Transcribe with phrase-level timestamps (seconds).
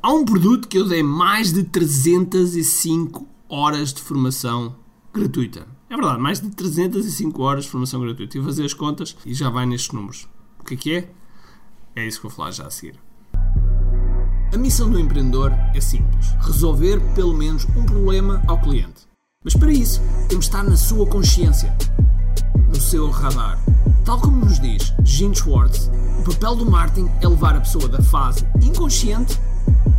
[0.00, 4.76] Há um produto que eu dei mais de 305 horas de formação
[5.12, 5.66] gratuita.
[5.90, 8.38] É verdade, mais de 305 horas de formação gratuita.
[8.38, 10.28] E fazer as contas e já vai nestes números.
[10.60, 11.10] O que é que é?
[11.96, 12.94] É isso que vou falar já a seguir.
[14.54, 19.02] A missão do empreendedor é simples: resolver pelo menos um problema ao cliente.
[19.42, 21.76] Mas para isso, temos de estar na sua consciência,
[22.68, 23.58] no seu radar.
[24.04, 25.90] Tal como nos diz Gene Schwartz,
[26.20, 29.36] o papel do marketing é levar a pessoa da fase inconsciente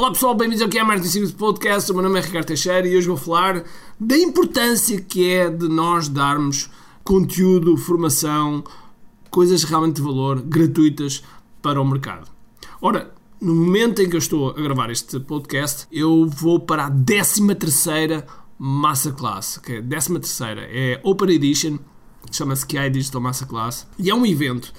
[0.00, 1.92] Olá pessoal, bem-vindos ao que é Marketing Secrets Podcast.
[1.92, 3.62] O meu nome é Ricardo Teixeira e hoje vou falar
[4.00, 6.70] da importância que é de nós darmos
[7.04, 8.64] conteúdo, formação,
[9.30, 11.22] coisas realmente de valor, gratuitas
[11.60, 12.30] para o mercado.
[12.80, 16.90] Ora, no momento em que eu estou a gravar este podcast, eu vou para a
[16.90, 18.26] 13 terceira
[18.58, 21.78] Masterclass, que é 13 terceira, é Open Edition,
[22.32, 24.72] chama-se KI Digital Masterclass, e é um evento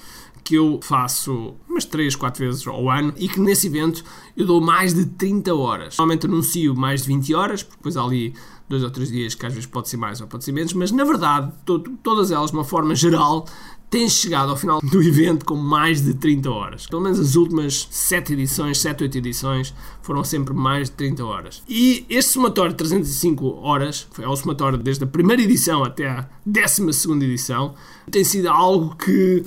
[0.44, 4.04] que eu faço umas 3, 4 vezes ao ano e que nesse evento
[4.36, 5.96] eu dou mais de 30 horas.
[5.96, 8.34] Normalmente anuncio mais de 20 horas, porque depois há ali
[8.68, 10.90] dois ou três dias que às vezes pode ser mais ou pode ser menos, mas
[10.90, 13.46] na verdade to todas elas, de uma forma geral,
[13.92, 16.86] têm chegado ao final do evento com mais de 30 horas.
[16.86, 21.62] Pelo menos as últimas 7 edições, 7, 8 edições, foram sempre mais de 30 horas.
[21.68, 26.26] E este somatório de 305 horas, é o somatório desde a primeira edição até a
[26.46, 27.74] 12 edição,
[28.10, 29.44] tem sido algo que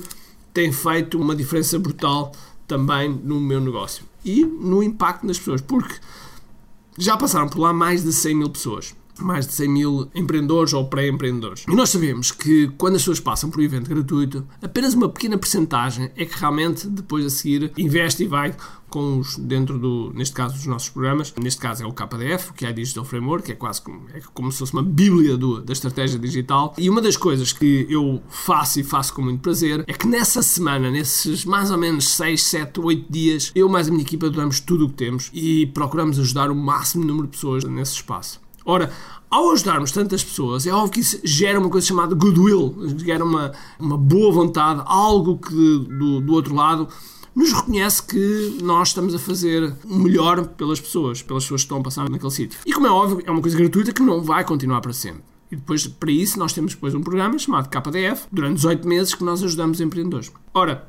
[0.56, 2.32] tem feito uma diferença brutal
[2.66, 5.96] também no meu negócio e no impacto nas pessoas, porque
[6.96, 10.88] já passaram por lá mais de 100 mil pessoas mais de 100 mil empreendedores ou
[10.88, 11.64] pré-empreendedores.
[11.68, 15.38] E nós sabemos que quando as pessoas passam por um evento gratuito, apenas uma pequena
[15.38, 18.54] percentagem é que realmente depois a seguir investe e vai
[18.88, 21.34] com os, dentro do, neste caso, dos nossos programas.
[21.40, 24.20] Neste caso é o KDF, que é a Digital Framework, que é quase como, é
[24.32, 26.74] como se fosse uma bíblia do, da estratégia digital.
[26.78, 30.42] E uma das coisas que eu faço e faço com muito prazer é que nessa
[30.42, 34.60] semana, nesses mais ou menos 6, 7, 8 dias, eu mais a minha equipa damos
[34.60, 38.45] tudo o que temos e procuramos ajudar o máximo número de pessoas nesse espaço.
[38.66, 38.92] Ora,
[39.30, 43.52] ao ajudarmos tantas pessoas, é óbvio que isso gera uma coisa chamada goodwill, gera uma,
[43.78, 46.88] uma boa vontade, algo que do, do outro lado
[47.34, 51.78] nos reconhece que nós estamos a fazer o melhor pelas pessoas, pelas pessoas que estão
[51.78, 52.58] a passar naquele sítio.
[52.66, 55.22] E como é óbvio, é uma coisa gratuita que não vai continuar para sempre.
[55.50, 59.22] E depois, para isso, nós temos depois um programa chamado KDF, durante 18 meses, que
[59.22, 60.32] nós ajudamos empreendedores.
[60.52, 60.88] Ora,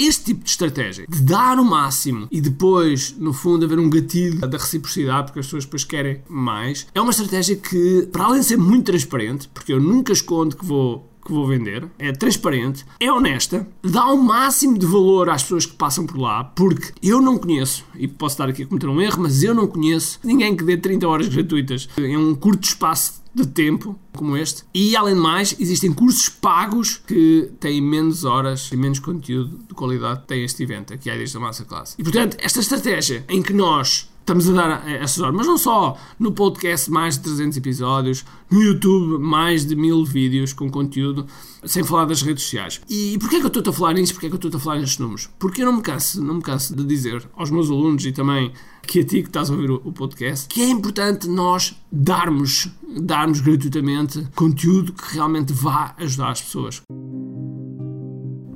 [0.00, 4.38] este tipo de estratégia, de dar o máximo e depois, no fundo, haver um gatilho
[4.40, 8.46] da reciprocidade, porque as pessoas depois querem mais, é uma estratégia que, para além de
[8.46, 13.10] ser muito transparente, porque eu nunca escondo que vou que vou vender, é transparente, é
[13.12, 17.38] honesta, dá o máximo de valor às pessoas que passam por lá, porque eu não
[17.38, 20.64] conheço, e posso estar aqui a cometer um erro, mas eu não conheço ninguém que
[20.64, 24.64] dê 30 horas gratuitas em um curto espaço de tempo como este.
[24.74, 29.74] E além de mais, existem cursos pagos que têm menos horas e menos conteúdo de
[29.74, 31.94] qualidade que tem este evento, aqui é a massa classe.
[31.98, 35.96] E portanto, esta estratégia em que nós estamos a dar essas horas, mas não só
[36.18, 41.26] no podcast mais de 300 episódios, no YouTube mais de mil vídeos com conteúdo,
[41.64, 42.80] sem falar das redes sociais.
[42.88, 44.12] E porquê é que eu estou a falar nisso?
[44.12, 45.28] Porquê é que eu estou a falar nestes números?
[45.38, 48.52] Porque eu não me canso, não me canso de dizer aos meus alunos e também
[48.82, 52.68] que a ti que estás a ouvir o podcast, que é importante nós darmos,
[53.00, 56.82] darmos gratuitamente conteúdo que realmente vá ajudar as pessoas.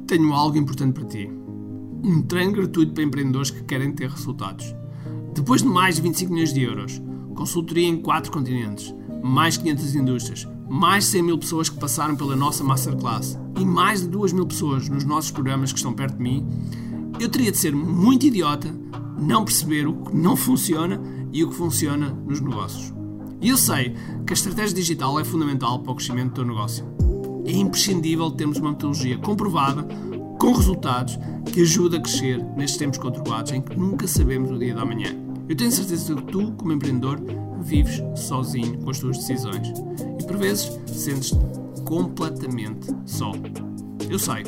[0.06, 1.30] Tenho algo importante para ti.
[2.02, 4.74] Um treino gratuito para empreendedores que querem ter resultados.
[5.34, 7.02] Depois de mais de 25 milhões de euros,
[7.34, 12.36] consultoria em 4 continentes, mais 500 indústrias, mais de 100 mil pessoas que passaram pela
[12.36, 16.22] nossa Masterclass e mais de 2 mil pessoas nos nossos programas que estão perto de
[16.22, 16.46] mim,
[17.18, 18.72] eu teria de ser muito idiota
[19.18, 21.00] não perceber o que não funciona
[21.32, 22.92] e o que funciona nos negócios.
[23.40, 23.94] E eu sei
[24.26, 26.86] que a estratégia digital é fundamental para o crescimento do teu negócio.
[27.44, 29.86] É imprescindível termos uma metodologia comprovada,
[30.38, 31.18] com resultados,
[31.52, 35.23] que ajuda a crescer nestes tempos conturbados em que nunca sabemos o dia da manhã.
[35.48, 37.18] Eu tenho certeza que tu, como empreendedor,
[37.60, 39.68] vives sozinho com as tuas decisões
[40.20, 41.36] e por vezes sentes-te
[41.84, 43.32] completamente só.
[44.08, 44.44] Eu sei,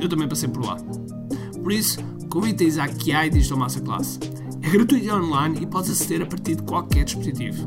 [0.00, 0.76] eu também passei por lá.
[1.62, 1.98] Por isso,
[2.28, 4.20] convido-te a Kiai Digital Masterclass.
[4.62, 7.66] É gratuito e online e podes aceder a partir de qualquer dispositivo.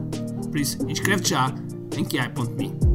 [0.50, 1.54] Por isso, inscreve-te já
[1.98, 2.92] em kiai.me.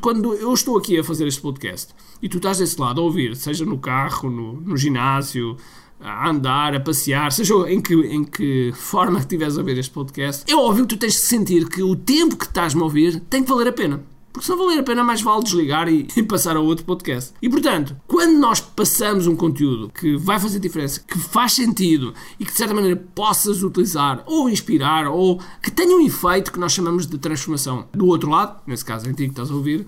[0.00, 3.34] Quando eu estou aqui a fazer este podcast e tu estás desse lado a ouvir,
[3.36, 5.56] seja no carro, no, no ginásio,
[6.00, 9.92] a andar, a passear, seja em que, em que forma que estiveres a ouvir este
[9.92, 13.20] podcast, é óbvio que tu tens de sentir que o tempo que estás-me a ouvir
[13.20, 14.02] tem que valer a pena.
[14.34, 17.32] Porque se não valer a pena, mais vale desligar e, e, passar a outro podcast.
[17.40, 22.44] E portanto, quando nós passamos um conteúdo que vai fazer diferença, que faz sentido e
[22.44, 26.72] que de certa maneira possas utilizar ou inspirar ou que tenha um efeito que nós
[26.72, 29.86] chamamos de transformação do outro lado, nesse caso em ti que estás a ouvir,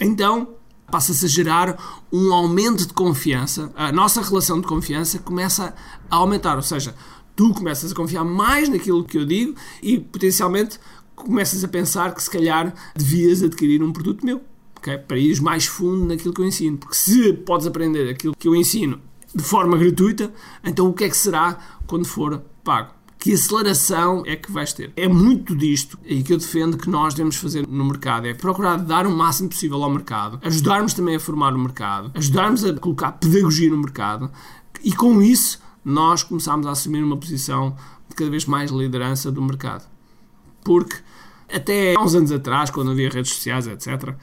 [0.00, 0.48] então
[0.90, 3.70] passa-se a gerar um aumento de confiança.
[3.74, 5.74] A nossa relação de confiança começa
[6.10, 6.94] a aumentar, ou seja,
[7.36, 10.78] tu começas a confiar mais naquilo que eu digo e potencialmente
[11.14, 14.40] começas a pensar que se calhar devias adquirir um produto meu.
[14.78, 14.98] Okay?
[14.98, 16.78] Para ires mais fundo naquilo que eu ensino.
[16.78, 19.00] Porque se podes aprender aquilo que eu ensino
[19.34, 20.32] de forma gratuita,
[20.64, 22.97] então o que é que será quando for pago?
[23.18, 24.92] Que aceleração é que vais ter?
[24.96, 28.26] É muito disto e que eu defendo que nós devemos fazer no mercado.
[28.26, 32.64] É procurar dar o máximo possível ao mercado, ajudarmos também a formar o mercado, ajudarmos
[32.64, 34.30] a colocar pedagogia no mercado
[34.84, 37.74] e com isso nós começamos a assumir uma posição
[38.08, 39.84] de cada vez mais liderança do mercado.
[40.62, 40.96] Porque
[41.52, 44.14] até há uns anos atrás, quando havia redes sociais, etc.,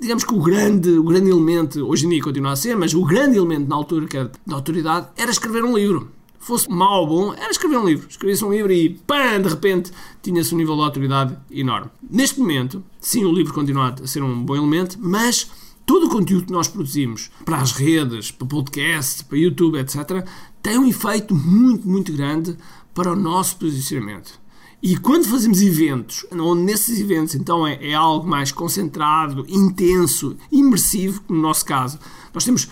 [0.00, 3.04] digamos que o grande, o grande elemento, hoje em dia continua a ser, mas o
[3.04, 6.10] grande elemento na altura que era da autoridade era escrever um livro.
[6.44, 8.06] Fosse mau ou bom, era escrever um livro.
[8.06, 9.90] Escrevia-se um livro e, pã, de repente,
[10.22, 11.90] tinha-se um nível de autoridade enorme.
[12.10, 15.50] Neste momento, sim, o livro continua a ser um bom elemento, mas
[15.86, 20.22] todo o conteúdo que nós produzimos para as redes, para podcast, para YouTube, etc.,
[20.62, 22.58] tem um efeito muito, muito grande
[22.92, 24.38] para o nosso posicionamento.
[24.82, 31.22] E quando fazemos eventos, onde nesses eventos então é, é, algo mais concentrado, intenso, imersivo,
[31.26, 31.98] no nosso caso,
[32.34, 32.68] nós temos,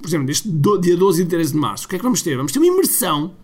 [0.00, 2.22] por exemplo, deste do, dia 12 e 13 de março, o que é que vamos
[2.22, 2.36] ter?
[2.36, 3.34] Vamos ter uma imersão,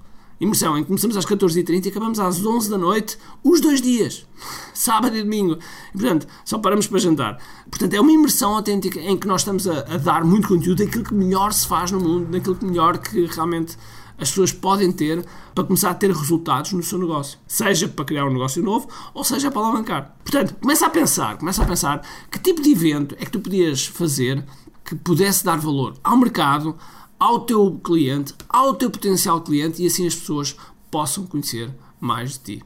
[0.41, 4.26] imersão em que começamos às 14h30 e acabamos às 11 da noite, os dois dias,
[4.75, 5.58] sábado e domingo.
[5.94, 7.38] E, portanto, só paramos para jantar.
[7.70, 11.05] Portanto, é uma imersão autêntica em que nós estamos a, a dar muito conteúdo daquilo
[11.05, 13.76] que melhor se faz no mundo, daquilo que melhor que realmente
[14.20, 15.25] as pessoas podem ter
[15.55, 17.38] para começar a ter resultados no seu negócio.
[17.47, 20.14] Seja para criar um negócio novo ou seja para alavancar.
[20.23, 23.87] Portanto, começa a pensar, começa a pensar que tipo de evento é que tu podias
[23.87, 24.44] fazer
[24.90, 26.76] que pudesse dar valor ao mercado,
[27.16, 30.56] ao teu cliente, ao teu potencial cliente e assim as pessoas
[30.90, 32.64] possam conhecer mais de ti.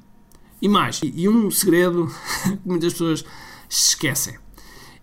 [0.62, 2.11] E mais, e um segredo
[2.49, 3.26] que muitas pessoas
[3.69, 4.38] esquecem,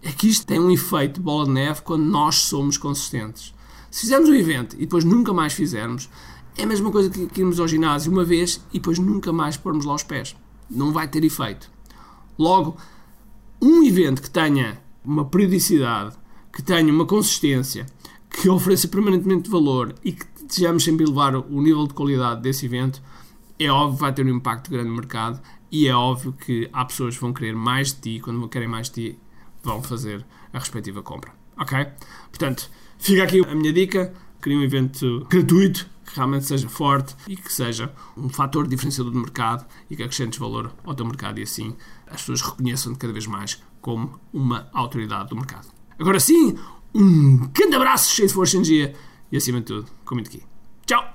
[0.01, 3.53] é que isto tem um efeito de bola de neve quando nós somos consistentes.
[3.91, 6.09] Se fizermos um evento e depois nunca mais fizermos,
[6.57, 9.85] é a mesma coisa que irmos ao ginásio uma vez e depois nunca mais pormos
[9.85, 10.35] lá os pés.
[10.67, 11.69] Não vai ter efeito.
[12.35, 12.77] Logo,
[13.61, 16.15] um evento que tenha uma periodicidade,
[16.53, 17.85] que tenha uma consistência,
[18.29, 23.01] que ofereça permanentemente valor e que desejamos sempre elevar o nível de qualidade desse evento,
[23.59, 25.39] é óbvio que vai ter um impacto grande no mercado
[25.71, 28.89] e é óbvio que há pessoas que vão querer mais de ti, quando querem mais
[28.89, 29.19] de ti,
[29.63, 31.31] vão fazer a respectiva compra.
[31.57, 31.77] Ok?
[32.29, 34.13] Portanto, fica aqui a minha dica.
[34.41, 39.19] Cria um evento gratuito que realmente seja forte e que seja um fator diferenciador do
[39.19, 41.75] mercado e que acrescentes valor ao teu mercado e assim
[42.07, 45.67] as pessoas reconheçam-te cada vez mais como uma autoridade do mercado.
[46.01, 46.57] Agora sim,
[46.95, 48.95] um grande abraço cheio de força e energia
[49.31, 50.41] e acima de tudo, com muito aqui.
[50.83, 51.05] Tchau!